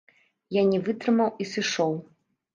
Я 0.57 0.63
не 0.69 0.79
вытрымаў 0.87 1.29
і 1.41 1.49
сышоў. 1.53 1.93